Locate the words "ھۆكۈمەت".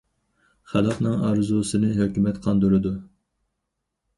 1.99-2.41